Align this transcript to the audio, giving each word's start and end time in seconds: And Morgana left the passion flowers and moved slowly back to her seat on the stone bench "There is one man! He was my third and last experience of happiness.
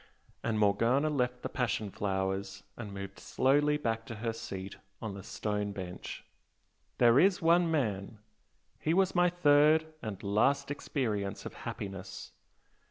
And 0.43 0.57
Morgana 0.57 1.11
left 1.11 1.43
the 1.43 1.47
passion 1.49 1.91
flowers 1.91 2.63
and 2.75 2.91
moved 2.91 3.19
slowly 3.19 3.77
back 3.77 4.03
to 4.07 4.15
her 4.15 4.33
seat 4.33 4.77
on 4.99 5.13
the 5.13 5.21
stone 5.21 5.73
bench 5.73 6.23
"There 6.97 7.19
is 7.19 7.39
one 7.39 7.69
man! 7.69 8.17
He 8.79 8.95
was 8.95 9.13
my 9.13 9.29
third 9.29 9.85
and 10.01 10.23
last 10.23 10.71
experience 10.71 11.45
of 11.45 11.53
happiness. 11.53 12.31